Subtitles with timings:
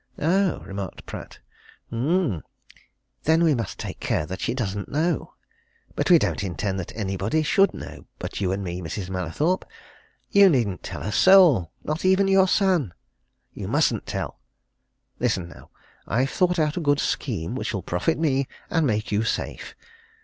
[0.17, 1.37] "Oh!" remarked Pratt.
[1.91, 2.41] "Um!
[3.25, 5.35] then we must take care that she doesn't know.
[5.93, 9.11] But we don't intend that anybody should know but you and me, Mrs.
[9.11, 9.63] Mallathorpe.
[10.31, 12.95] You needn't tell a soul not even your son.
[13.53, 14.39] You mustn't tell!
[15.19, 15.69] Listen, now
[16.07, 19.75] I've thought out a good scheme which'll profit me, and make you safe.